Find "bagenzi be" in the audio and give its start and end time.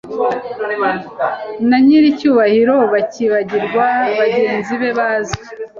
4.19-4.89